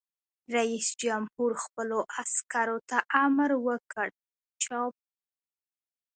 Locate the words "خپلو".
1.63-1.99